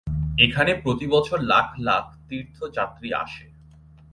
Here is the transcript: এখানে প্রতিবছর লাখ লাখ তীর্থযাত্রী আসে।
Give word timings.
এখানে 0.37 0.71
প্রতিবছর 0.75 1.39
লাখ 1.43 1.67
লাখ 1.79 2.03
তীর্থযাত্রী 2.27 3.09
আসে। 3.13 3.45